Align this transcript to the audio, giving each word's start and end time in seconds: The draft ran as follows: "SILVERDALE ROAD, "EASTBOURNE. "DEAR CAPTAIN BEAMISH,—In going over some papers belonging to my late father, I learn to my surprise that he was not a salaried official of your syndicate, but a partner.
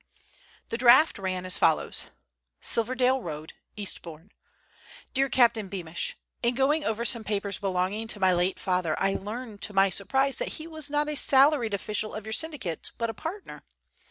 The 0.69 0.79
draft 0.79 1.19
ran 1.19 1.45
as 1.45 1.59
follows: 1.59 2.05
"SILVERDALE 2.59 3.21
ROAD, 3.21 3.53
"EASTBOURNE. 3.77 4.31
"DEAR 5.13 5.29
CAPTAIN 5.29 5.67
BEAMISH,—In 5.67 6.55
going 6.55 6.83
over 6.83 7.05
some 7.05 7.23
papers 7.23 7.59
belonging 7.59 8.07
to 8.07 8.19
my 8.19 8.33
late 8.33 8.59
father, 8.59 8.99
I 8.99 9.13
learn 9.13 9.59
to 9.59 9.73
my 9.75 9.89
surprise 9.89 10.37
that 10.37 10.53
he 10.53 10.65
was 10.65 10.89
not 10.89 11.07
a 11.07 11.15
salaried 11.15 11.75
official 11.75 12.15
of 12.15 12.25
your 12.25 12.33
syndicate, 12.33 12.89
but 12.97 13.11
a 13.11 13.13
partner. 13.13 13.61